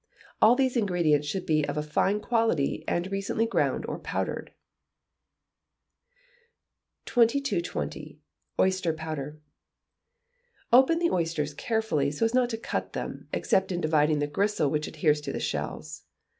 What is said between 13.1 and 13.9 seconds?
except in